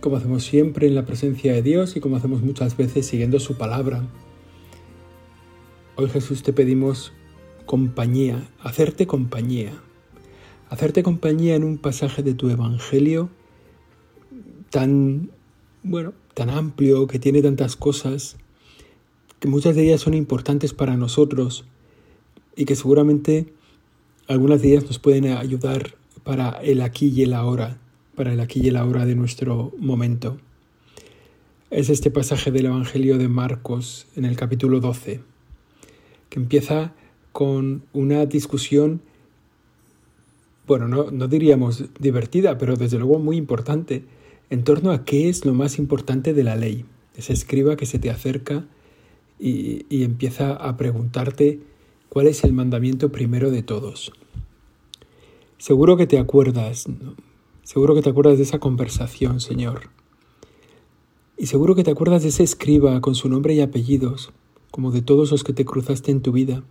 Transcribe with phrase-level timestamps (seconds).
[0.00, 3.56] como hacemos siempre en la presencia de Dios y como hacemos muchas veces siguiendo su
[3.56, 4.06] palabra.
[5.96, 7.12] Hoy Jesús te pedimos
[7.66, 9.72] compañía, hacerte compañía,
[10.70, 13.28] hacerte compañía en un pasaje de tu Evangelio
[14.70, 15.30] tan,
[15.82, 18.36] bueno, tan amplio, que tiene tantas cosas,
[19.38, 21.66] que muchas de ellas son importantes para nosotros
[22.56, 23.52] y que seguramente
[24.28, 25.94] algunas de ellas nos pueden ayudar
[26.24, 27.78] para el aquí y el ahora
[28.14, 30.38] para el aquí y el ahora de nuestro momento.
[31.70, 35.20] Es este pasaje del Evangelio de Marcos en el capítulo 12,
[36.28, 36.92] que empieza
[37.32, 39.00] con una discusión,
[40.66, 44.04] bueno, no, diríamos divertida, pero desde luego muy importante,
[44.50, 46.84] en torno a qué es lo más importante de la ley.
[47.16, 48.66] Ese escriba que se te acerca
[49.38, 51.60] y, y empieza a preguntarte
[52.08, 54.12] cuál es el mandamiento primero de todos.
[55.58, 56.86] Seguro que te acuerdas,
[57.72, 59.90] Seguro que te acuerdas de esa conversación, Señor.
[61.38, 64.32] Y seguro que te acuerdas de ese escriba con su nombre y apellidos,
[64.72, 66.64] como de todos los que te cruzaste en tu vida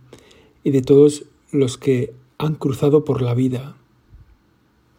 [0.62, 3.78] y de todos los que han cruzado por la vida,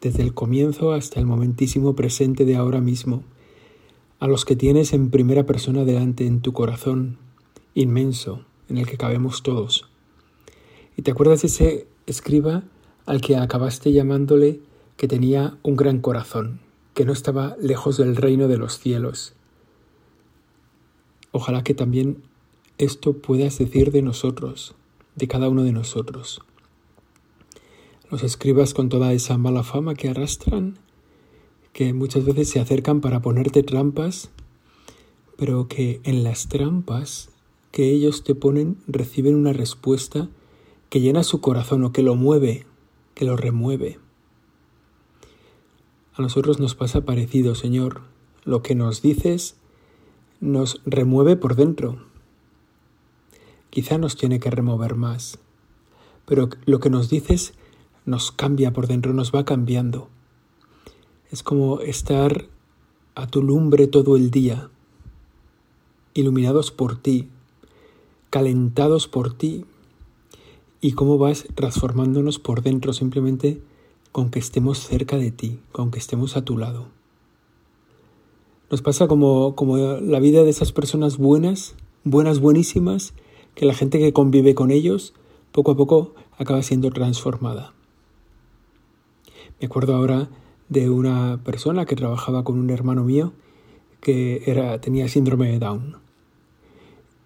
[0.01, 3.23] desde el comienzo hasta el momentísimo presente de ahora mismo,
[4.19, 7.19] a los que tienes en primera persona delante en tu corazón
[7.75, 9.87] inmenso en el que cabemos todos.
[10.97, 12.63] Y te acuerdas de ese escriba
[13.05, 14.61] al que acabaste llamándole
[14.97, 16.59] que tenía un gran corazón,
[16.93, 19.33] que no estaba lejos del reino de los cielos.
[21.31, 22.23] Ojalá que también
[22.77, 24.75] esto puedas decir de nosotros,
[25.15, 26.41] de cada uno de nosotros.
[28.09, 30.77] Los escribas con toda esa mala fama que arrastran,
[31.73, 34.29] que muchas veces se acercan para ponerte trampas,
[35.37, 37.29] pero que en las trampas
[37.71, 40.29] que ellos te ponen reciben una respuesta
[40.89, 42.65] que llena su corazón o que lo mueve,
[43.15, 43.99] que lo remueve.
[46.13, 48.01] A nosotros nos pasa parecido, Señor.
[48.43, 49.55] Lo que nos dices
[50.41, 51.99] nos remueve por dentro.
[53.69, 55.39] Quizá nos tiene que remover más,
[56.25, 57.53] pero lo que nos dices
[58.05, 60.09] nos cambia por dentro, nos va cambiando.
[61.31, 62.47] Es como estar
[63.15, 64.69] a tu lumbre todo el día,
[66.13, 67.29] iluminados por ti,
[68.29, 69.65] calentados por ti,
[70.81, 73.61] y cómo vas transformándonos por dentro simplemente
[74.11, 76.87] con que estemos cerca de ti, con que estemos a tu lado.
[78.69, 83.13] Nos pasa como, como la vida de esas personas buenas, buenas, buenísimas,
[83.55, 85.13] que la gente que convive con ellos
[85.51, 87.73] poco a poco acaba siendo transformada.
[89.59, 90.29] Me acuerdo ahora
[90.69, 93.33] de una persona que trabajaba con un hermano mío
[93.99, 95.97] que era, tenía síndrome de Down.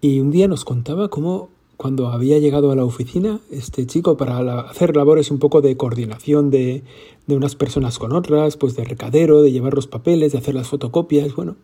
[0.00, 4.60] Y un día nos contaba cómo cuando había llegado a la oficina, este chico para
[4.60, 6.82] hacer labores un poco de coordinación de,
[7.26, 10.68] de, unas personas con otras, pues de recadero, de llevar los papeles, de hacer las
[10.68, 11.56] fotocopias, bueno.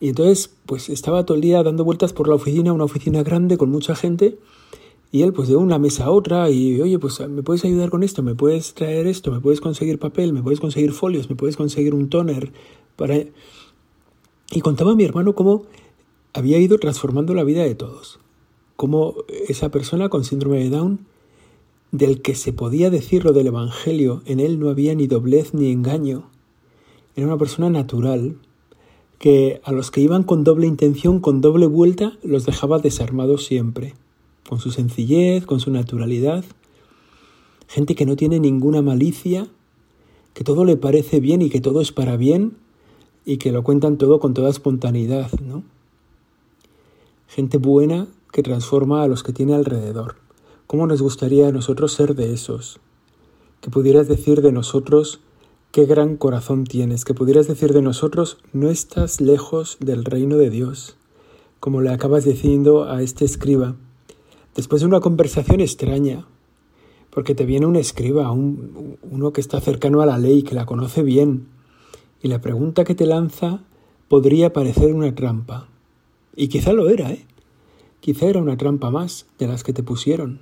[0.00, 3.58] Y entonces, pues estaba todo el día dando vueltas por la oficina, una oficina grande
[3.58, 4.38] con mucha gente,
[5.12, 8.02] y él pues de una mesa a otra, y oye, pues me puedes ayudar con
[8.02, 11.56] esto, me puedes traer esto, me puedes conseguir papel, me puedes conseguir folios, me puedes
[11.56, 12.52] conseguir un toner,
[12.96, 13.18] para...
[14.50, 15.64] Y contaba a mi hermano cómo
[16.32, 18.20] había ido transformando la vida de todos
[18.76, 19.14] como
[19.48, 21.06] esa persona con síndrome de Down,
[21.92, 25.70] del que se podía decir lo del Evangelio, en él no había ni doblez ni
[25.70, 26.28] engaño.
[27.14, 28.36] Era una persona natural,
[29.18, 33.94] que a los que iban con doble intención, con doble vuelta, los dejaba desarmados siempre,
[34.48, 36.44] con su sencillez, con su naturalidad.
[37.68, 39.46] Gente que no tiene ninguna malicia,
[40.34, 42.56] que todo le parece bien y que todo es para bien,
[43.24, 45.62] y que lo cuentan todo con toda espontaneidad, ¿no?
[47.28, 50.16] Gente buena que transforma a los que tiene alrededor.
[50.66, 52.80] ¿Cómo nos gustaría a nosotros ser de esos?
[53.60, 55.20] Que pudieras decir de nosotros,
[55.70, 60.50] qué gran corazón tienes, que pudieras decir de nosotros, no estás lejos del reino de
[60.50, 60.96] Dios,
[61.60, 63.76] como le acabas diciendo a este escriba,
[64.56, 66.26] después de una conversación extraña,
[67.10, 70.66] porque te viene un escriba, un, uno que está cercano a la ley, que la
[70.66, 71.46] conoce bien,
[72.20, 73.60] y la pregunta que te lanza
[74.08, 75.68] podría parecer una trampa.
[76.34, 77.24] Y quizá lo era, ¿eh?
[78.04, 80.40] Quizá era una trampa más de las que te pusieron.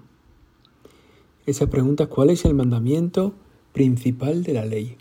[1.46, 3.34] Esa pregunta, ¿cuál es el mandamiento
[3.72, 4.96] principal de la ley?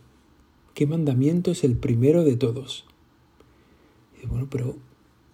[0.76, 2.86] ¿Qué mandamiento es el primero de todos?
[4.30, 4.76] bueno, pero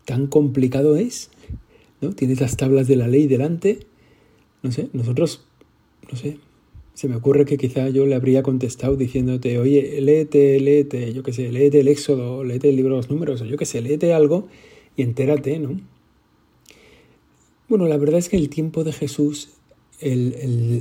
[0.06, 1.29] ¿tan complicado es?
[2.00, 2.13] ¿no?
[2.13, 3.80] Tienes las tablas de la ley delante,
[4.63, 5.44] no sé, nosotros,
[6.09, 6.38] no sé,
[6.94, 11.33] se me ocurre que quizá yo le habría contestado diciéndote, oye, léete, léete, yo qué
[11.33, 14.13] sé, léete el Éxodo, léete el libro de los números, o yo qué sé, léete
[14.13, 14.47] algo
[14.95, 15.96] y entérate, ¿no?
[17.69, 19.50] Bueno, la verdad es que el tiempo de Jesús,
[20.00, 20.34] el,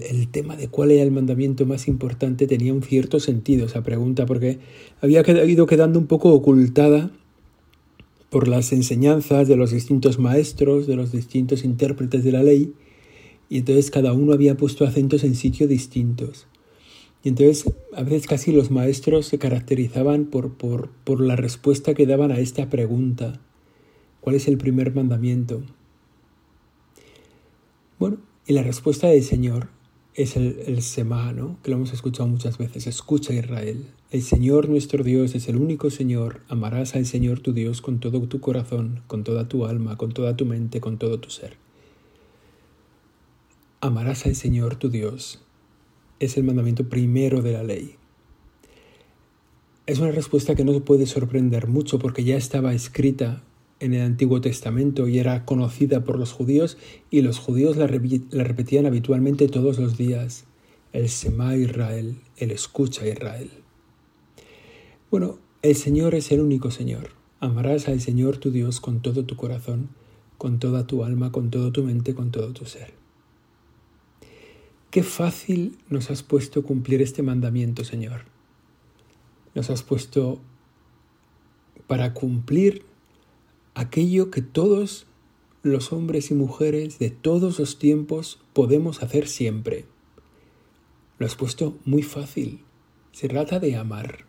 [0.09, 4.25] el, tema de cuál era el mandamiento más importante tenía un cierto sentido esa pregunta,
[4.25, 4.61] porque
[5.01, 7.11] había ido quedando un poco ocultada
[8.31, 12.73] por las enseñanzas de los distintos maestros, de los distintos intérpretes de la ley,
[13.49, 16.47] y entonces cada uno había puesto acentos en sitios distintos.
[17.25, 22.07] Y entonces a veces casi los maestros se caracterizaban por, por, por la respuesta que
[22.07, 23.41] daban a esta pregunta.
[24.21, 25.63] ¿Cuál es el primer mandamiento?
[27.99, 29.69] Bueno, y la respuesta del Señor
[30.15, 32.87] es el, el Semá, que lo hemos escuchado muchas veces.
[32.87, 33.87] Escucha Israel.
[34.11, 36.43] El Señor nuestro Dios es el único Señor.
[36.49, 40.37] Amarás al Señor tu Dios con todo tu corazón, con toda tu alma, con toda
[40.37, 41.57] tu mente, con todo tu ser.
[43.81, 45.43] Amarás al Señor tu Dios.
[46.19, 47.97] Es el mandamiento primero de la ley.
[49.87, 53.43] Es una respuesta que no puede sorprender mucho porque ya estaba escrita
[53.81, 56.79] en el Antiguo Testamento y era conocida por los judíos
[57.11, 60.45] y los judíos la, repetían habitualmente todos los días.
[60.93, 63.51] El Sema Israel, el escucha Israel.
[65.11, 67.11] Bueno, el Señor es el único Señor.
[67.41, 69.91] Amarás al Señor tu Dios con todo tu corazón,
[70.39, 72.95] con toda tu alma, con toda tu mente, con todo tu ser.
[74.91, 78.23] Qué fácil nos has puesto cumplir este mandamiento, Señor.
[79.55, 80.41] Nos has puesto
[81.87, 82.83] para cumplir
[83.77, 85.07] aquello que todos
[85.63, 89.85] los hombres y mujeres de todos los tiempos podemos hacer siempre.
[91.19, 92.61] Lo has puesto muy fácil.
[93.13, 94.27] Se trata de amar.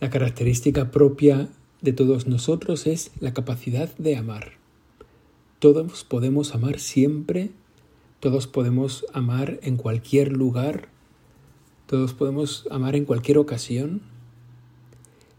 [0.00, 1.48] La característica propia
[1.80, 4.54] de todos nosotros es la capacidad de amar.
[5.60, 7.52] Todos podemos amar siempre
[8.24, 10.88] todos podemos amar en cualquier lugar,
[11.86, 14.00] todos podemos amar en cualquier ocasión.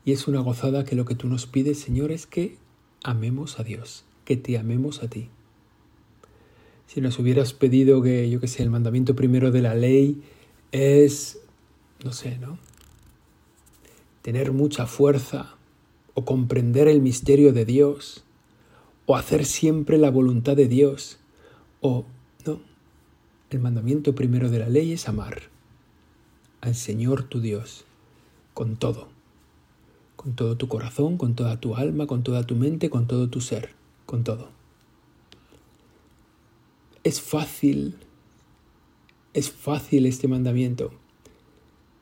[0.05, 2.57] Y es una gozada que lo que tú nos pides, Señor, es que
[3.03, 5.29] amemos a Dios, que te amemos a ti.
[6.87, 10.21] Si nos hubieras pedido que, yo que sé, el mandamiento primero de la ley
[10.71, 11.39] es,
[12.03, 12.59] no sé, ¿no?
[14.21, 15.55] Tener mucha fuerza
[16.13, 18.23] o comprender el misterio de Dios
[19.07, 21.19] o hacer siempre la voluntad de Dios
[21.81, 22.05] o
[23.51, 25.43] el mandamiento primero de la ley es amar
[26.61, 27.85] al Señor tu Dios
[28.53, 29.07] con todo,
[30.25, 33.41] con todo tu corazón, con toda tu alma, con toda tu mente, con todo tu
[33.41, 33.75] ser,
[34.07, 34.49] con todo.
[37.03, 37.93] Es fácil,
[39.35, 40.91] es fácil este mandamiento,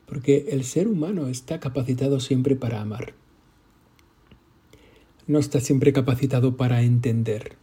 [0.06, 3.14] porque el ser humano está capacitado siempre para amar.
[5.28, 7.58] No está siempre capacitado para entender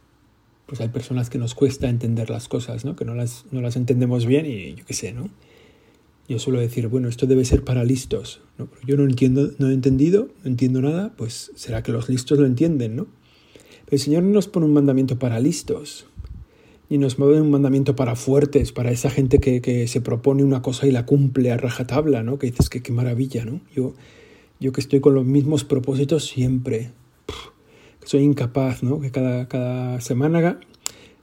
[0.67, 2.95] pues hay personas que nos cuesta entender las cosas, ¿no?
[2.95, 5.27] Que no las, no las entendemos bien y yo qué sé, ¿no?
[6.31, 8.69] Yo suelo decir, bueno, esto debe ser para listos, ¿no?
[8.87, 12.45] yo no entiendo, no he entendido, no entiendo nada, pues será que los listos lo
[12.45, 13.07] entienden, ¿no?
[13.89, 16.05] El Señor no nos pone un mandamiento para listos,
[16.89, 20.61] ni nos mueve un mandamiento para fuertes, para esa gente que, que, se propone una
[20.61, 22.39] cosa y la cumple a rajatabla, ¿no?
[22.39, 23.59] Que dices que qué maravilla, ¿no?
[23.75, 23.93] Yo,
[24.61, 26.91] yo que estoy con los mismos propósitos siempre,
[28.05, 29.01] soy incapaz, ¿no?
[29.01, 30.61] Que cada, cada semana,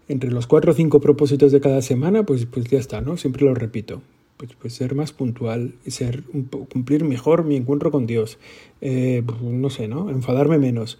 [0.06, 3.16] entre los cuatro o cinco propósitos de cada semana, pues, pues ya está, ¿no?
[3.16, 4.02] Siempre lo repito.
[4.38, 6.22] Pues, pues ser más puntual, ser,
[6.70, 8.38] cumplir mejor mi encuentro con Dios.
[8.80, 10.08] Eh, no sé, ¿no?
[10.08, 10.98] Enfadarme menos.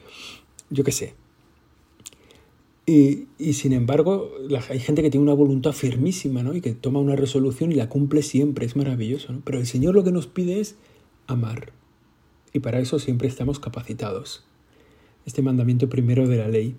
[0.71, 1.14] Yo qué sé.
[2.85, 4.30] Y, y, sin embargo,
[4.68, 6.54] hay gente que tiene una voluntad firmísima, ¿no?
[6.54, 9.40] Y que toma una resolución y la cumple siempre, es maravilloso, ¿no?
[9.45, 10.76] Pero el Señor lo que nos pide es
[11.26, 11.73] amar.
[12.52, 14.45] Y para eso siempre estamos capacitados
[15.28, 16.75] este mandamiento primero de la ley.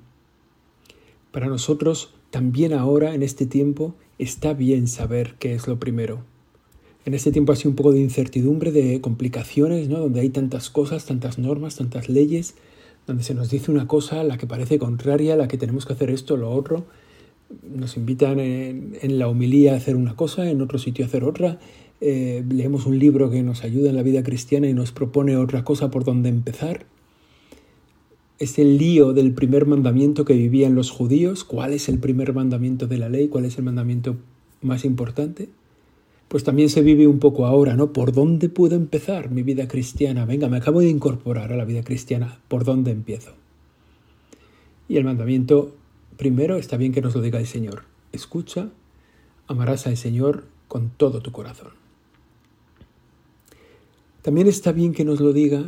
[1.31, 6.23] Para nosotros, también ahora, en este tiempo, está bien saber qué es lo primero.
[7.09, 9.97] En este tiempo sido un poco de incertidumbre, de complicaciones, ¿no?
[9.97, 12.53] donde hay tantas cosas, tantas normas, tantas leyes,
[13.07, 16.11] donde se nos dice una cosa, la que parece contraria, la que tenemos que hacer
[16.11, 16.85] esto, lo otro.
[17.67, 21.57] Nos invitan en, la homilía a hacer una cosa, en otro sitio a hacer otra.
[21.99, 25.63] Eh, leemos un libro que nos ayuda en la vida cristiana y nos propone otra
[25.63, 26.85] cosa por donde empezar
[28.37, 31.43] es el lío del primer mandamiento que vivían los judíos.
[31.43, 33.29] ¿Cuál es el primer mandamiento de la ley?
[33.29, 34.15] ¿Cuál es el mandamiento
[34.61, 35.49] más importante?
[36.29, 37.91] Pues también se vive un poco ahora, ¿no?
[37.91, 40.25] ¿Por dónde puedo empezar mi vida cristiana?
[40.25, 42.39] Venga, me acabo de incorporar a la vida cristiana.
[42.47, 43.33] ¿Por dónde empiezo?
[44.87, 45.75] Y el mandamiento
[46.17, 47.83] primero está bien que nos lo diga el Señor.
[48.11, 48.69] Escucha,
[49.47, 51.71] amarás al Señor con todo tu corazón.
[54.21, 55.63] También está bien que nos lo diga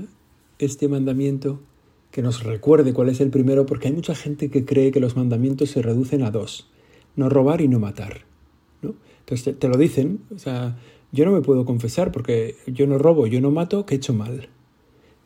[0.60, 1.60] este mandamiento
[2.12, 5.16] que nos recuerde cuál es el primero, porque hay mucha gente que cree que los
[5.16, 6.70] mandamientos se reducen a dos,
[7.16, 8.26] no robar y no matar.
[8.82, 8.94] ¿no?
[9.22, 10.78] Entonces te, lo dicen, o sea,
[11.12, 14.14] yo no me puedo confesar porque yo no robo, yo no mato, que he hecho
[14.14, 14.50] mal.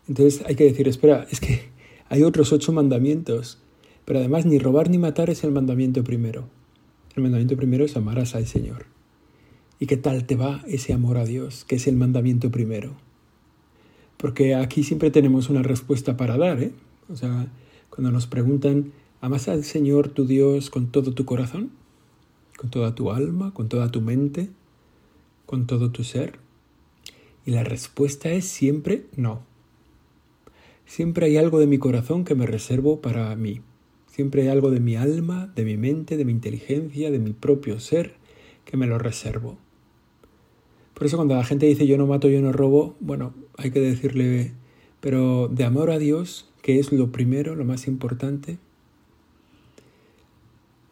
[0.07, 1.69] Entonces hay que decir, espera, es que
[2.09, 3.59] hay otros ocho mandamientos,
[4.05, 6.47] pero además ni robar ni matar es el mandamiento primero.
[7.15, 8.85] El mandamiento primero es amarás al Señor.
[9.79, 12.95] ¿Y qué tal te va ese amor a Dios, que es el mandamiento primero?
[14.17, 16.71] Porque aquí siempre tenemos una respuesta para dar, ¿eh?
[17.09, 17.47] O sea,
[17.89, 21.71] cuando nos preguntan, ¿amas al Señor tu Dios con todo tu corazón?
[22.57, 23.53] ¿Con toda tu alma?
[23.53, 24.49] ¿Con toda tu mente?
[25.45, 26.39] ¿Con todo tu ser?
[27.45, 29.43] Y la respuesta es siempre no.
[30.85, 33.61] Siempre hay algo de mi corazón que me reservo para mí.
[34.07, 37.79] Siempre hay algo de mi alma, de mi mente, de mi inteligencia, de mi propio
[37.79, 38.13] ser,
[38.63, 39.57] que me lo reservo.
[40.93, 43.81] Por eso cuando la gente dice yo no mato, yo no robo, bueno, hay que
[43.81, 44.53] decirle,
[45.01, 48.57] pero de amor a Dios, que es lo primero, lo más importante.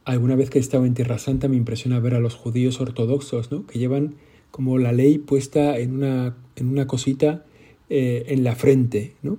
[0.06, 3.52] Alguna vez que he estado en Tierra Santa me impresiona ver a los judíos ortodoxos,
[3.52, 3.66] ¿no?
[3.66, 4.16] que llevan
[4.52, 7.46] como la ley puesta en una, en una cosita
[7.90, 9.38] eh, en la frente, ¿no?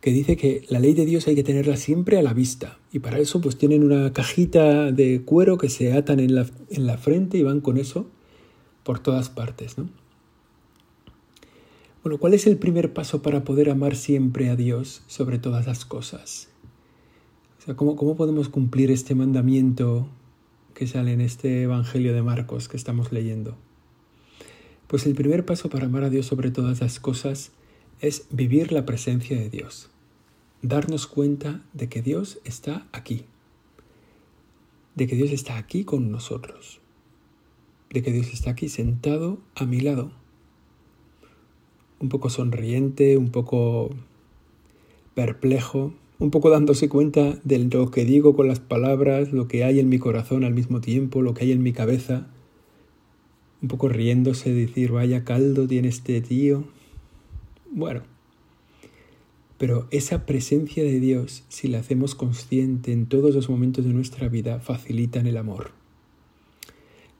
[0.00, 2.78] que dice que la ley de Dios hay que tenerla siempre a la vista.
[2.92, 6.86] Y para eso pues tienen una cajita de cuero que se atan en la, en
[6.86, 8.06] la frente y van con eso
[8.84, 9.88] por todas partes, ¿no?
[12.04, 15.84] Bueno, ¿cuál es el primer paso para poder amar siempre a Dios sobre todas las
[15.84, 16.50] cosas?
[17.66, 20.06] O sea, ¿cómo, ¿cómo podemos cumplir este mandamiento
[20.72, 23.56] que sale en este Evangelio de Marcos que estamos leyendo?
[24.86, 27.50] Pues el primer paso para amar a Dios sobre todas las cosas
[28.00, 29.90] es vivir la presencia de Dios,
[30.62, 33.24] darnos cuenta de que Dios está aquí,
[34.94, 36.80] de que Dios está aquí con nosotros
[37.90, 40.10] de que Dios está aquí sentado a mi lado,
[41.98, 43.90] un poco sonriente, un poco
[45.14, 49.80] perplejo, un poco dándose cuenta de lo que digo con las palabras, lo que hay
[49.80, 52.28] en mi corazón al mismo tiempo, lo que hay en mi cabeza,
[53.62, 56.64] un poco riéndose, decir, vaya caldo tiene este tío.
[57.70, 58.02] Bueno,
[59.58, 64.28] pero esa presencia de Dios, si la hacemos consciente en todos los momentos de nuestra
[64.28, 65.72] vida, facilitan el amor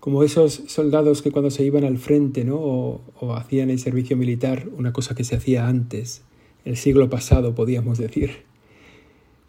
[0.06, 2.58] como esos soldados que cuando se iban al frente ¿no?
[2.58, 6.22] o, hacían el servicio militar, una cosa que se hacía antes,
[6.64, 8.44] el siglo pasado podíamos decir,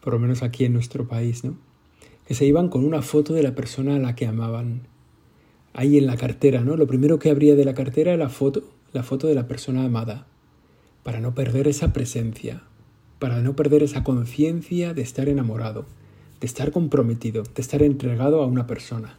[0.07, 1.57] por lo menos aquí en nuestro país, ¿no?
[2.25, 4.83] que se iban con una foto de la persona a la que amaban,
[5.73, 6.77] ahí en la cartera, ¿no?
[6.77, 9.83] Lo primero que habría de la cartera era la foto, la foto de la persona
[9.83, 10.25] amada,
[11.03, 12.63] para no perder esa presencia,
[13.19, 15.85] para no perder esa conciencia de estar enamorado,
[16.39, 19.17] de estar comprometido, de estar entregado a una persona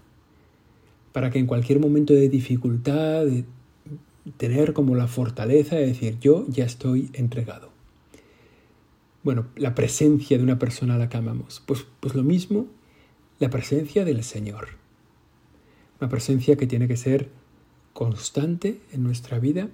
[1.12, 3.44] para que en cualquier momento de dificultad, de
[4.38, 7.76] tener como la fortaleza de decir yo ya estoy entregado.
[9.22, 11.62] Bueno, la presencia de una persona a la que amamos.
[11.66, 12.66] Pues, pues lo mismo,
[13.38, 14.68] la presencia del Señor.
[16.00, 17.28] Una presencia que tiene que ser
[17.92, 19.68] constante en nuestra vida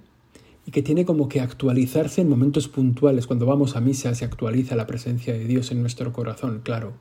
[0.65, 3.27] y que tiene como que actualizarse en momentos puntuales.
[3.27, 6.93] Cuando vamos a misa se actualiza la presencia de Dios en nuestro corazón, claro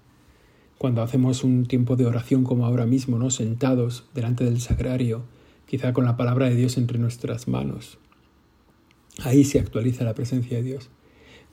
[0.78, 3.30] cuando hacemos un tiempo de oración como ahora mismo, ¿no?
[3.30, 5.22] sentados delante del sagrario,
[5.66, 7.98] quizá con la palabra de Dios entre nuestras manos.
[9.22, 10.90] Ahí se actualiza la presencia de Dios.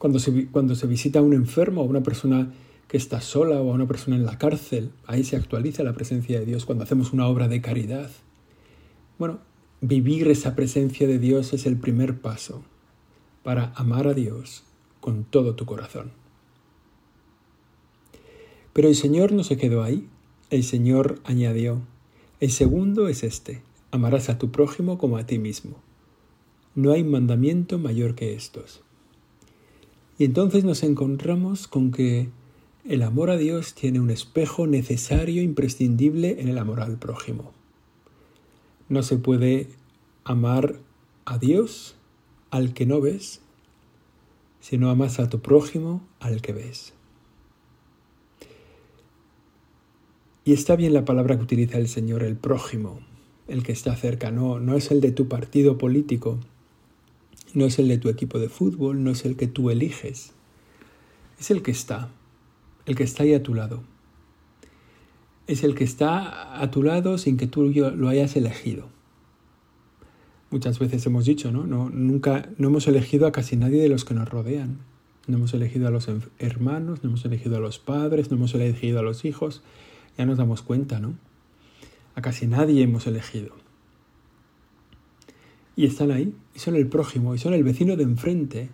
[0.02, 2.52] Cuando se, cuando se visita a un enfermo, a una persona
[2.88, 6.40] que está sola o a una persona en la cárcel, ahí se actualiza la presencia
[6.40, 6.66] de Dios.
[6.66, 8.10] Cuando hacemos una obra de caridad.
[9.20, 9.42] Bueno,
[9.80, 12.64] vivir esa presencia de Dios es el primer paso
[13.44, 14.64] para amar a Dios
[15.02, 16.10] con todo tu corazón.
[18.74, 20.10] Pero el Señor no se quedó ahí.
[20.50, 21.80] El Señor añadió,
[22.40, 25.76] el segundo es este, amarás a tu prójimo como a ti mismo.
[26.74, 28.82] No hay mandamiento mayor que estos.
[30.22, 32.30] Y entonces nos encontramos con que
[32.86, 37.54] el amor a Dios tiene un espejo necesario, imprescindible en el amor al prójimo.
[38.88, 39.70] No se puede
[40.24, 40.76] amar
[41.26, 41.96] a Dios
[42.52, 43.42] al que no ves,
[44.60, 46.94] si no amas a tu prójimo al que ves.
[50.46, 53.00] Y está bien la palabra que utiliza el Señor, el prójimo,
[53.48, 56.38] el que está cerca, no, no es el de tu partido político,
[57.54, 60.34] no es el de tu equipo de fútbol, no es el que tú eliges,
[61.40, 62.10] es el que está,
[62.86, 63.84] el que está ahí a tu lado.
[65.48, 68.90] Es el que está a tu lado sin que tú lo hayas elegido.
[70.52, 71.66] Muchas veces hemos dicho, ¿no?
[71.66, 74.80] no nunca, no hemos elegido a casi nadie de los que nos rodean.
[75.28, 79.00] No hemos elegido a los hermanos, no hemos elegido a los padres, no hemos elegido
[79.00, 79.62] a los hijos,
[80.18, 81.14] ya nos damos cuenta, ¿no?
[82.16, 83.61] A casi nadie hemos elegido.
[85.82, 88.70] Y están ahí, y son el prójimo, y son el vecino de enfrente,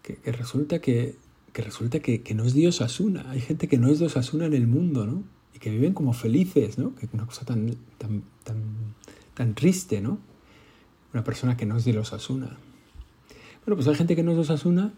[0.00, 1.16] que, resulta que,
[1.52, 3.28] que resulta que, no es Dios Asuna.
[3.30, 5.24] Hay gente que no es Dios Asuna en el mundo, ¿no?
[5.56, 6.94] Y que viven como felices, ¿no?
[6.94, 8.22] Que es una cosa tan, tan,
[9.34, 10.20] tan, triste, ¿no?
[11.12, 12.56] Una persona que no es de los Asuna.
[13.66, 14.92] Bueno, pues hay gente que no es de los Asuna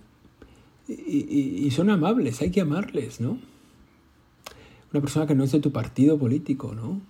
[0.87, 3.38] y, y, son amables, hay que amarles, ¿no?
[4.92, 7.00] Una persona que no es de tu partido político, ¿no?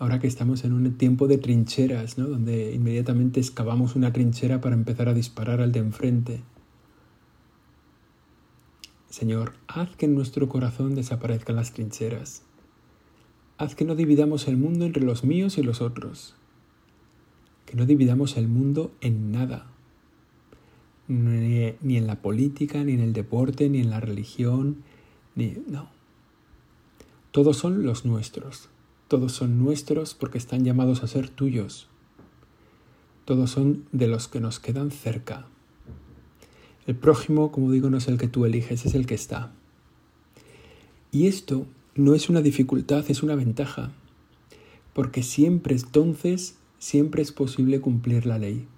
[0.00, 2.26] Ahora que estamos en un tiempo de trincheras, ¿no?
[2.26, 6.40] Donde inmediatamente excavamos una trinchera para empezar a disparar al de enfrente.
[9.10, 12.44] Señor, haz que en nuestro corazón desaparezcan las trincheras.
[13.58, 16.34] Haz que no dividamos el mundo entre los míos y los otros.
[17.66, 19.66] Que no dividamos el mundo en nada.
[21.08, 24.78] Ni, en la política, ni en el deporte, ni en la religión,
[25.34, 25.58] ni...
[25.68, 25.90] No.
[27.32, 28.70] Todos son los nuestros.
[29.10, 31.88] Todos son nuestros porque están llamados a ser tuyos.
[33.24, 35.46] Todos son de los que nos quedan cerca.
[36.86, 39.52] El prójimo, como digo, no es el que tú eliges, es el que está.
[41.10, 43.90] Y esto no es una dificultad, es una ventaja,
[44.92, 48.68] porque siempre entonces, siempre es posible cumplir la ley.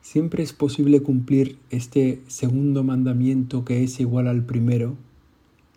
[0.00, 4.96] Siempre es posible cumplir este segundo mandamiento que es igual al primero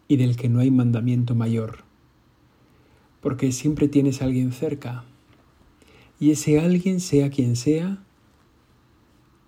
[0.07, 1.89] y del que no hay mandamiento mayor.
[3.21, 5.03] Porque siempre tienes a alguien cerca.
[6.19, 7.97] Y ese alguien, sea quien sea,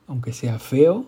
[0.08, 1.06] aunque sea feo,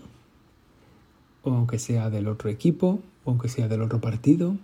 [1.43, 4.57] o aunque sea del otro equipo, o aunque sea del otro partido,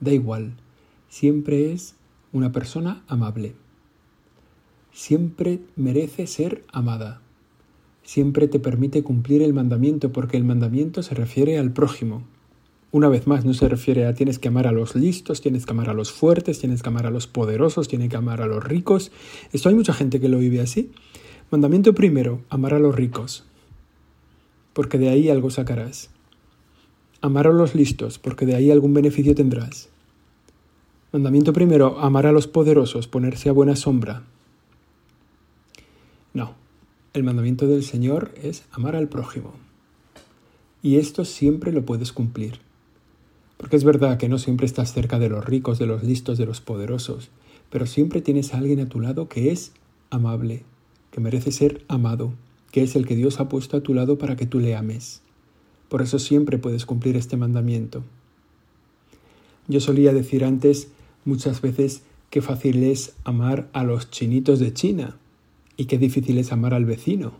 [0.00, 0.54] da igual,
[1.08, 1.94] siempre es
[2.32, 3.54] una persona amable.
[4.92, 7.20] Siempre merece ser amada.
[8.02, 12.22] Siempre te permite cumplir el mandamiento, porque el mandamiento se refiere al prójimo.
[12.92, 15.72] Una vez más, no se refiere a tienes que amar a los listos, tienes que
[15.72, 18.62] amar a los fuertes, tienes que amar a los poderosos, tienes que amar a los
[18.62, 19.10] ricos.
[19.50, 20.92] Esto hay mucha gente que lo vive así.
[21.50, 23.44] Mandamiento primero, amar a los ricos,
[24.74, 26.10] porque de ahí algo sacarás.
[27.22, 29.88] Amar a los listos, porque de ahí algún beneficio tendrás.
[31.12, 34.22] Mandamiento primero, amar a los poderosos, ponerse a buena sombra.
[36.34, 36.54] No,
[37.14, 39.54] el mandamiento del Señor es amar al prójimo.
[40.82, 42.60] Y esto siempre lo puedes cumplir.
[43.62, 46.46] Porque es verdad que no siempre estás cerca de los ricos, de los listos, de
[46.46, 47.30] los poderosos,
[47.70, 49.70] pero siempre tienes a alguien a tu lado que es
[50.10, 50.64] amable,
[51.12, 52.32] que merece ser amado,
[52.72, 55.22] que es el que Dios ha puesto a tu lado para que tú le ames.
[55.88, 58.02] Por eso siempre puedes cumplir este mandamiento.
[59.68, 60.88] Yo solía decir antes
[61.24, 65.18] muchas veces qué fácil es amar a los chinitos de China
[65.76, 67.34] y qué difícil es amar al vecino.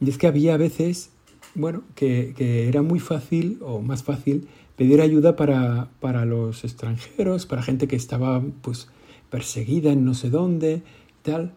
[0.00, 1.10] Y es que había veces,
[1.54, 2.32] bueno, que,
[2.68, 7.96] era muy fácil o más fácil pedir ayuda para, para, los extranjeros, para gente que
[7.96, 8.88] estaba pues
[9.30, 10.82] perseguida en no sé dónde,
[11.22, 11.52] tal.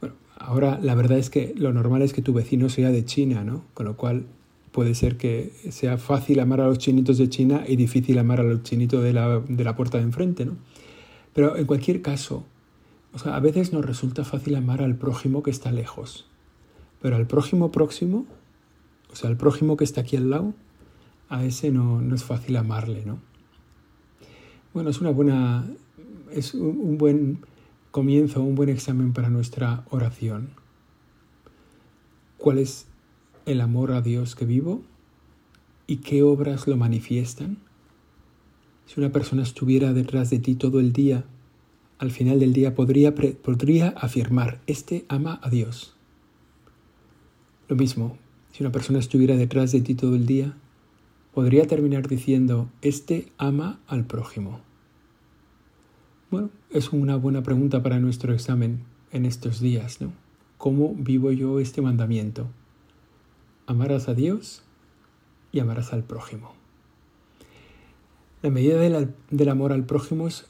[0.00, 3.44] Bueno, ahora la verdad es que lo normal es que tu vecino sea de China,
[3.44, 3.64] ¿no?
[3.74, 4.26] Con lo cual
[4.72, 8.44] puede ser que sea fácil amar a los chinitos de China y difícil amar a
[8.44, 10.56] los chinitos de la, de la puerta de enfrente, ¿no?
[11.32, 12.44] Pero en cualquier caso,
[13.12, 16.26] o sea, a veces nos resulta fácil amar al prójimo que está lejos,
[17.00, 18.26] pero al prójimo próximo,
[19.10, 20.54] o sea, al prójimo que está aquí al lado,
[21.28, 23.18] a ese no, no es fácil amarle, ¿no?
[24.72, 25.66] Bueno, es una buena,
[26.30, 27.40] es un buen
[27.90, 30.50] comienzo, un buen examen para nuestra oración.
[32.36, 32.86] ¿Cuál es
[33.46, 34.82] el amor a Dios que vivo
[35.86, 37.56] y qué obras lo manifiestan?
[38.84, 41.24] Si una persona estuviera detrás de ti todo el día,
[41.98, 45.96] al final del día podría, podría afirmar, este ama a Dios.
[47.68, 48.18] Lo mismo,
[48.52, 50.54] si una persona estuviera detrás de ti todo el día,
[51.36, 54.62] podría terminar diciendo, este ama al prójimo.
[56.30, 60.14] Bueno, es una buena pregunta para nuestro examen en estos días, ¿no?
[60.56, 62.48] ¿Cómo vivo yo este mandamiento?
[63.66, 64.62] amarás a Dios
[65.52, 66.54] y amarás al prójimo.
[68.42, 70.46] La medida del, amor al prójimo es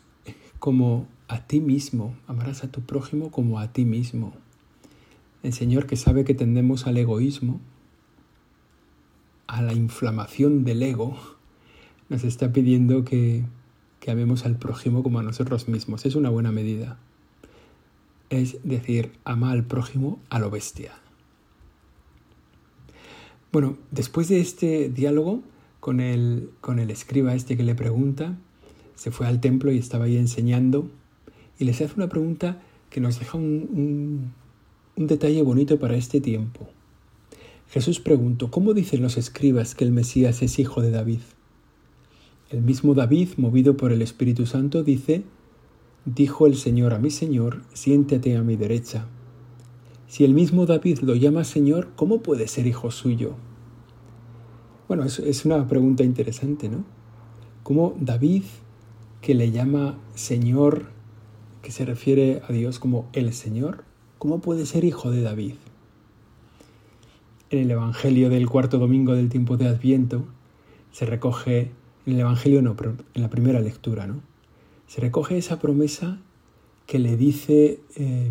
[0.58, 4.34] como a ti mismo, amarás a tu prójimo como a ti mismo.
[5.42, 7.60] El Señor que sabe que tendemos al egoísmo,
[9.46, 11.16] a la inflamación del ego,
[12.08, 13.44] nos está pidiendo que,
[14.00, 16.06] que amemos al prójimo como a nosotros mismos.
[16.06, 16.98] Es una buena medida.
[18.30, 20.92] Es decir, ama al prójimo a lo bestia.
[23.52, 25.42] Bueno, después de este diálogo
[25.80, 28.36] con el, con el escriba este que le pregunta,
[28.96, 30.90] se fue al templo y estaba ahí enseñando
[31.58, 34.32] y les hace una pregunta que nos deja un,
[34.96, 36.68] un detalle bonito para este tiempo.
[37.68, 41.20] Jesús preguntó, ¿cómo dicen los escribas que el Mesías es hijo de David?
[42.50, 45.24] El mismo David, movido por el Espíritu Santo, dice,
[46.04, 49.08] dijo el Señor a mi Señor, siéntate a mi derecha
[50.08, 53.34] si el mismo David lo llama Señor, ¿cómo puede ser hijo suyo?
[54.86, 56.84] Bueno, es, es una pregunta interesante, ¿no?
[57.64, 58.44] ¿Cómo David,
[59.20, 60.86] que le llama Señor,
[61.60, 63.84] que se refiere a Dios como el Señor,
[64.18, 65.54] cómo puede ser hijo de David?
[67.56, 70.26] En el Evangelio del cuarto domingo del tiempo de Adviento
[70.92, 71.70] se recoge,
[72.04, 74.20] en el Evangelio no, pero en la primera lectura, ¿no?
[74.88, 76.18] Se recoge esa promesa
[76.84, 78.30] que le dice, eh,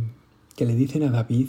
[0.55, 1.47] que le dicen a David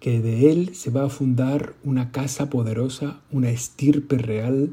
[0.00, 4.70] que de él se va a fundar una casa poderosa, una estirpe real,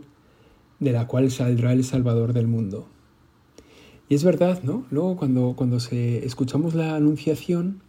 [0.79, 2.87] de la cual saldrá el Salvador del mundo.
[4.07, 4.85] Y es verdad, ¿no?
[4.91, 7.82] Luego cuando, cuando escuchamos la anunciación,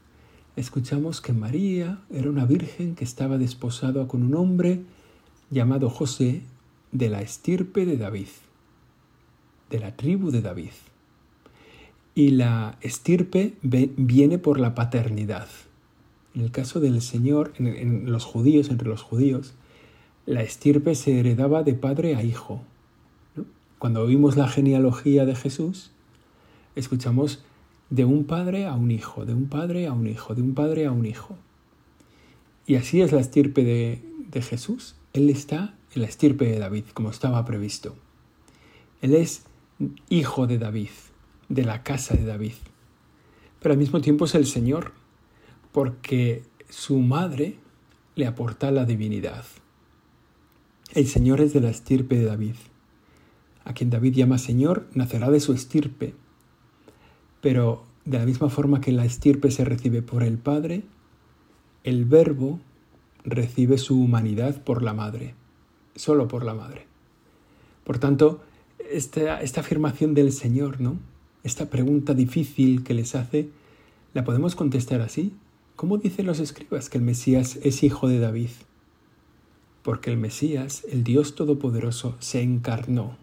[0.57, 4.83] escuchamos que María era una virgen que estaba desposada con un hombre
[5.51, 6.43] llamado José
[6.93, 8.29] de la estirpe de David,
[9.71, 10.71] de la tribu de David.
[12.15, 15.49] Y la estirpe viene por la paternidad.
[16.35, 19.55] En el caso del Señor, en, los judíos, entre los judíos,
[20.27, 22.63] la estirpe se heredaba de padre a hijo.
[23.79, 25.91] Cuando oímos la genealogía de Jesús,
[26.77, 27.45] escuchamos
[27.91, 30.87] de un padre a un hijo, de un padre a un hijo, de un padre
[30.87, 31.37] a un hijo.
[32.67, 34.97] Y así es la estirpe de, de Jesús.
[35.13, 37.95] Él está en la estirpe de David, como estaba previsto.
[39.01, 39.45] Él es
[40.09, 40.91] hijo de David,
[41.49, 42.55] de la casa de David.
[43.61, 44.93] Pero al mismo tiempo es el Señor,
[45.73, 47.59] porque su madre
[48.15, 49.45] le aporta la divinidad.
[50.93, 52.57] El Señor es de la estirpe de David.
[53.65, 56.15] A quien David llama Señor, nacerá de su estirpe.
[57.45, 60.83] Pero de la misma forma que la estirpe se recibe por el Padre,
[61.83, 62.59] el Verbo
[63.23, 65.35] recibe su humanidad por la Madre,
[65.95, 66.87] solo por la Madre.
[67.85, 68.41] Por tanto,
[68.91, 70.97] esta, esta afirmación del Señor, ¿no?
[71.43, 73.51] Esta pregunta difícil que les hace,
[74.15, 75.35] la podemos contestar así.
[75.77, 78.53] ¿Cómo dicen los escribas que el Mesías es hijo de David?
[79.83, 83.19] Porque el Mesías, el Dios Todopoderoso, se encarnó.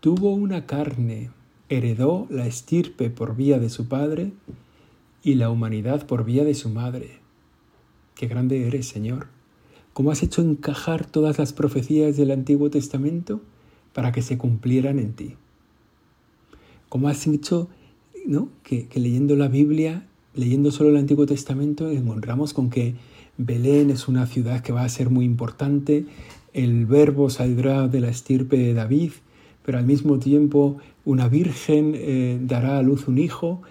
[0.00, 1.30] Tuvo una carne,
[1.70, 4.32] heredó la estirpe por vía de su padre
[5.22, 7.20] y la humanidad por vía de su madre.
[8.14, 9.28] Qué grande eres, Señor.
[9.94, 13.40] ¿Cómo has hecho encajar todas las profecías del Antiguo Testamento
[13.94, 15.36] para que se cumplieran en ti?
[16.90, 17.68] ¿Cómo has hecho
[18.26, 18.50] ¿no?
[18.62, 20.04] que, que leyendo la Biblia
[20.34, 22.94] leyendo solo el Antiguo Testamento encontramos con que
[23.36, 26.06] Belén es una ciudad que va a ser muy importante,
[26.52, 29.12] el verbo saldrá de la estirpe de David,
[29.70, 33.62] pero al mismo tiempo una virgen eh, dará a luz un hijo.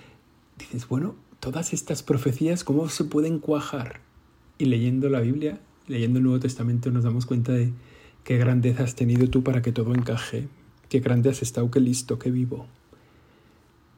[0.58, 4.00] Dices, bueno, todas estas profecías, ¿cómo se pueden cuajar?
[4.58, 7.74] Y leyendo la Biblia, leyendo el Nuevo Testamento, nos damos cuenta de
[8.24, 10.48] qué grandeza has tenido tú para que todo encaje,
[10.88, 12.66] qué grande has estado, qué listo, qué vivo.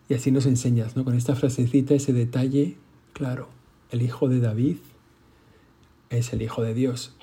[0.09, 1.05] Y así nos enseñas, ¿no?
[1.05, 2.77] Con esta frasecita, ese detalle,
[3.13, 3.47] claro,
[3.91, 4.77] el hijo de David
[6.09, 7.15] es el hijo de Dios.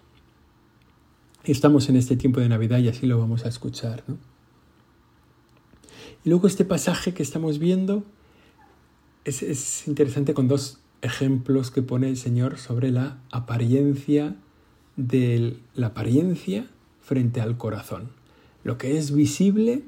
[1.43, 4.38] Estamos en este tiempo de Navidad y así lo vamos a escuchar, ¿no?
[6.25, 8.05] Y luego este pasaje que estamos viendo
[9.25, 14.37] es, es interesante con dos ejemplos que pone el Señor sobre la apariencia
[14.97, 16.67] de la apariencia
[17.01, 18.11] frente al corazón.
[18.65, 19.85] Lo que es visible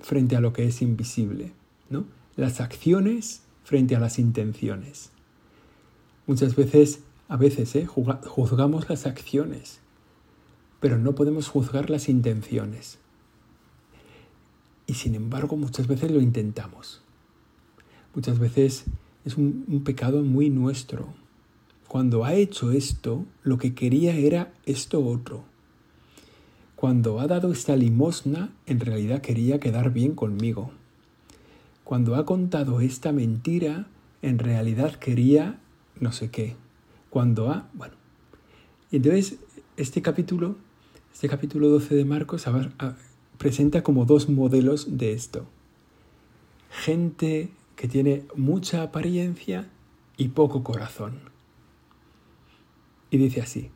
[0.00, 1.52] frente a lo que es invisible,
[1.90, 2.04] ¿no?
[2.36, 5.10] las acciones frente a las intenciones.
[6.26, 7.86] Muchas veces, a veces, ¿eh?
[7.86, 9.80] juzgamos las acciones,
[10.80, 12.98] pero no podemos juzgar las intenciones.
[14.88, 17.00] Y sin embargo, muchas veces lo intentamos.
[18.12, 18.86] Muchas veces
[19.24, 21.14] es un, pecado muy nuestro.
[21.86, 25.44] Cuando ha hecho esto, lo que quería era esto otro.
[26.74, 30.72] Cuando ha dado esta limosna, en realidad quería quedar bien conmigo
[31.88, 33.86] cuando ha contado esta mentira,
[34.20, 35.58] en realidad quería
[35.98, 36.54] no sé qué.
[37.08, 37.94] Cuando ha, bueno.
[38.90, 39.38] Y entonces
[39.78, 40.56] este capítulo,
[41.10, 42.46] este capítulo 12 de Marcos
[43.38, 45.46] presenta como dos modelos de esto.
[46.70, 49.68] Gente que tiene mucha apariencia
[50.16, 51.20] y poco corazón.
[53.10, 53.70] Y dice así: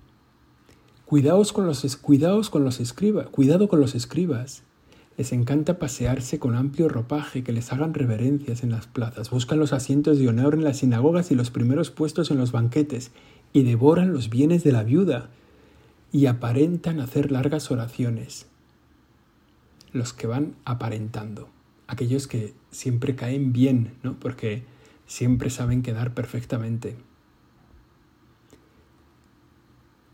[1.06, 4.62] Cuidaos con los, cuidaos con los escribas, cuidado con los escribas
[5.16, 9.72] les encanta pasearse con amplio ropaje, que les hagan reverencias en las plazas, buscan los
[9.72, 13.10] asientos de honor en las sinagogas y los primeros puestos en los banquetes,
[13.52, 15.28] y devoran los bienes de la viuda,
[16.12, 18.46] y aparentan hacer largas oraciones.
[19.92, 21.48] Los que van aparentando,
[21.86, 24.18] aquellos que siempre caen bien, ¿no?
[24.18, 24.64] Porque
[25.06, 26.96] siempre saben quedar perfectamente.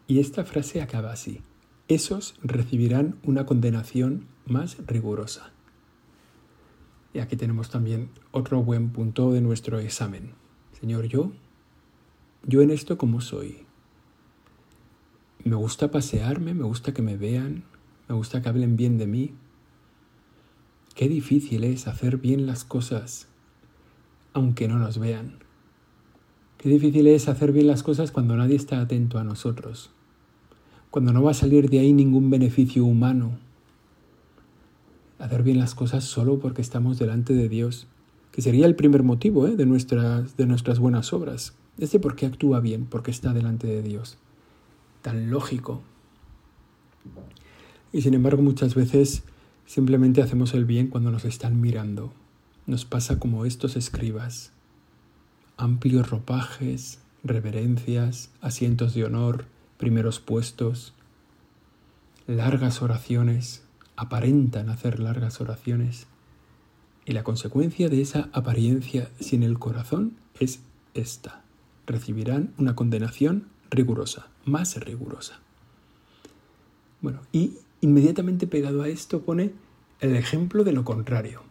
[0.06, 1.42] Y esta frase acaba así.
[1.86, 5.52] Esos recibirán una condenación más rigurosa.
[7.12, 10.32] Y aquí tenemos también otro buen punto de nuestro examen.
[10.80, 11.32] Señor, yo,
[12.44, 13.66] yo en esto como soy.
[15.44, 17.64] Me gusta pasearme, me gusta que me vean,
[18.08, 19.34] me gusta que hablen bien de mí.
[20.98, 23.28] Qué difícil es hacer bien las cosas
[24.32, 25.34] aunque no nos vean.
[26.56, 29.90] Qué difícil es hacer bien las cosas cuando nadie está atento a nosotros,
[30.90, 33.38] cuando no va a salir de ahí ningún beneficio humano.
[35.20, 37.86] Hacer bien las cosas solo porque estamos delante de Dios,
[38.32, 39.54] que sería el primer motivo ¿eh?
[39.54, 41.54] de, nuestras, de nuestras buenas obras.
[41.78, 44.18] Este por qué actúa bien, porque está delante de Dios.
[45.02, 45.80] Tan lógico.
[47.92, 49.22] Y sin embargo muchas veces
[49.68, 52.12] simplemente hacemos el bien cuando nos están mirando.
[52.66, 54.50] Nos pasa como estos escribas
[55.58, 59.44] amplios ropajes, reverencias, asientos de honor,
[59.76, 60.94] primeros puestos,
[62.26, 63.64] largas oraciones,
[63.96, 66.06] aparentan hacer largas oraciones.
[67.04, 70.60] Y la consecuencia de esa apariencia sin el corazón es
[70.94, 71.42] esta.
[71.86, 75.40] Recibirán una condenación rigurosa, más rigurosa.
[77.00, 79.52] Bueno, y inmediatamente pegado a esto pone
[80.00, 81.42] el ejemplo de lo contrario.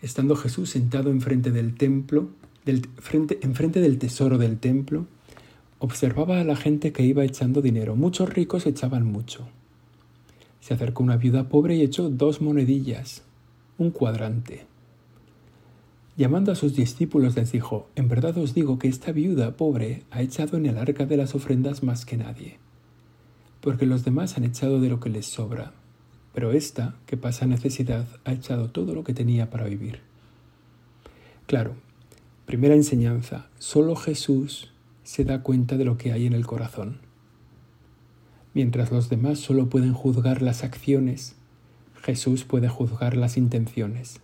[0.00, 2.28] Estando Jesús sentado enfrente del templo,
[2.66, 5.06] enfrente del tesoro del templo,
[5.78, 7.96] observaba a la gente que iba echando dinero.
[7.96, 9.46] Muchos ricos echaban mucho.
[10.60, 13.22] Se acercó una viuda pobre y echó dos monedillas,
[13.76, 14.66] un cuadrante.
[16.16, 20.22] Llamando a sus discípulos les dijo, En verdad os digo que esta viuda pobre ha
[20.22, 22.58] echado en el arca de las ofrendas más que nadie,
[23.64, 25.72] porque los demás han echado de lo que les sobra,
[26.32, 29.98] pero esta, que pasa necesidad, ha echado todo lo que tenía para vivir.
[31.48, 31.74] Claro,
[32.46, 34.70] Primera enseñanza, solo Jesús
[35.02, 36.98] se da cuenta de lo que hay en el corazón.
[38.52, 41.36] Mientras los demás solo pueden juzgar las acciones,
[42.02, 44.20] Jesús puede juzgar las intenciones.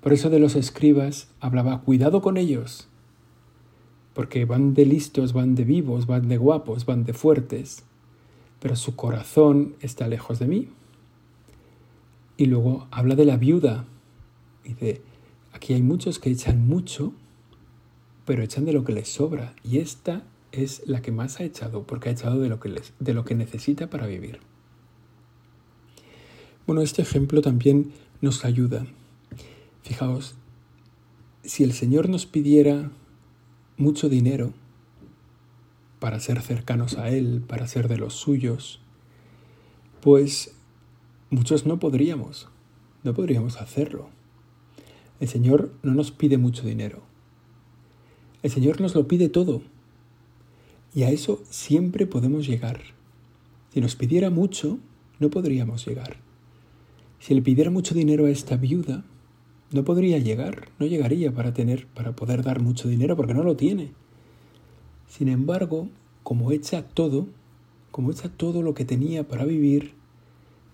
[0.00, 2.86] Por eso de los escribas hablaba, cuidado con ellos,
[4.14, 7.82] porque van de listos, van de vivos, van de guapos, van de fuertes,
[8.60, 10.68] pero su corazón está lejos de mí.
[12.36, 13.86] Y luego habla de la viuda,
[14.80, 15.00] de
[15.56, 17.14] Aquí hay muchos que echan mucho,
[18.26, 19.54] pero echan de lo que les sobra.
[19.64, 22.92] Y esta es la que más ha echado, porque ha echado de lo que, les,
[23.00, 24.40] de lo que necesita para vivir.
[26.66, 28.86] Bueno, este ejemplo también nos ayuda.
[29.82, 30.34] Fijaos,
[31.42, 32.90] si el Señor nos pidiera
[33.78, 34.52] mucho dinero
[35.98, 38.80] para ser cercanos a Él, para ser de los suyos,
[40.00, 40.54] pues
[41.30, 42.48] muchos no podríamos,
[43.02, 44.08] no podríamos hacerlo.
[45.20, 47.02] El Señor no nos pide mucho dinero.
[48.42, 49.62] El Señor nos lo pide todo.
[50.94, 52.80] Y a eso siempre podemos llegar.
[53.72, 54.78] Si nos pidiera mucho,
[55.18, 56.16] no podríamos llegar.
[57.18, 59.04] Si le pidiera mucho dinero a esta viuda,
[59.72, 63.56] no podría llegar, no llegaría para tener, para poder dar mucho dinero, porque no lo
[63.56, 63.92] tiene.
[65.08, 65.88] Sin embargo,
[66.22, 67.26] como echa todo,
[67.90, 69.94] como echa todo lo que tenía para vivir,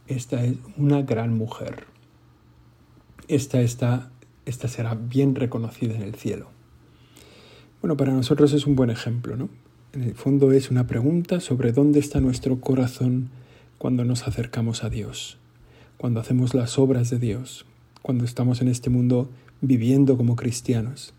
[0.09, 1.87] esta es una gran mujer.
[3.29, 6.49] Esta esta será bien reconocida en el cielo.
[7.81, 9.49] Bueno, para nosotros es un buen ejemplo, ¿no?
[9.93, 13.31] En el fondo es una pregunta sobre dónde está nuestro corazón
[13.77, 15.39] cuando nos acercamos a Dios,
[15.99, 17.67] cuando hacemos las obras de Dios,
[18.01, 19.29] cuando estamos en este mundo
[19.61, 21.13] viviendo como cristianos.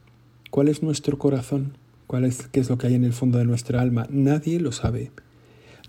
[0.50, 1.78] ¿Cuál es nuestro corazón?
[2.14, 4.06] ¿Cuál es, ¿Qué es lo que hay en el fondo de nuestra alma?
[4.12, 5.10] Nadie lo sabe.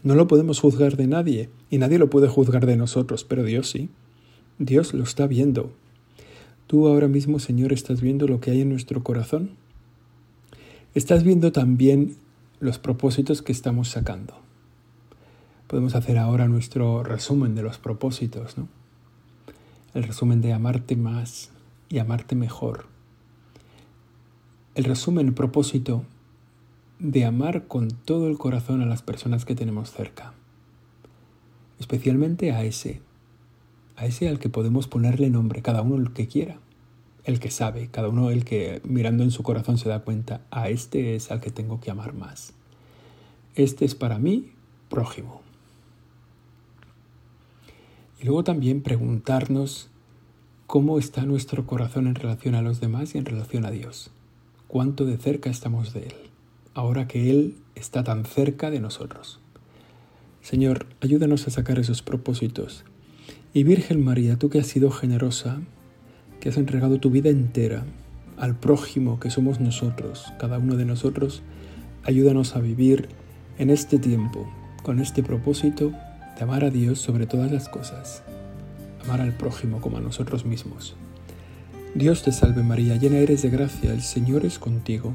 [0.02, 3.68] No lo podemos juzgar de nadie y nadie lo puede juzgar de nosotros, pero Dios
[3.68, 3.90] sí.
[4.58, 5.74] Dios lo está viendo
[6.66, 9.50] Tú ahora mismo, Señor, estás viendo lo que hay en nuestro corazón.
[10.94, 12.16] Estás viendo también
[12.58, 14.32] los propósitos que estamos sacando.
[15.66, 18.66] Podemos hacer ahora nuestro resumen de los propósitos, ¿no?
[19.92, 21.50] El resumen de amarte más
[21.90, 22.86] y amarte mejor.
[24.74, 26.06] El resumen, propósito
[26.98, 30.34] de amar con todo el corazón a las personas que tenemos cerca.
[31.78, 33.00] Especialmente a ese
[33.96, 36.58] a ese al que podemos ponerle nombre, cada uno el que quiera,
[37.24, 40.68] el que sabe, cada uno el que mirando en su corazón se da cuenta, a
[40.68, 42.52] este es al que tengo que amar más.
[43.54, 44.50] Este es para mí
[44.88, 45.42] prójimo.
[48.20, 49.88] Y luego también preguntarnos
[50.66, 54.10] cómo está nuestro corazón en relación a los demás y en relación a Dios.
[54.66, 56.14] Cuánto de cerca estamos de Él,
[56.74, 59.40] ahora que Él está tan cerca de nosotros.
[60.42, 62.84] Señor, ayúdanos a sacar esos propósitos
[63.54, 65.60] y Virgen María, tú que has sido generosa,
[66.40, 67.84] que has entregado tu vida entera
[68.36, 71.42] al prójimo que somos nosotros, cada uno de nosotros,
[72.02, 73.08] ayúdanos a vivir
[73.58, 74.46] en este tiempo
[74.82, 75.92] con este propósito
[76.36, 78.24] de amar a Dios sobre todas las cosas,
[79.04, 80.96] amar al prójimo como a nosotros mismos.
[81.94, 85.14] Dios te salve María, llena eres de gracia, el Señor es contigo,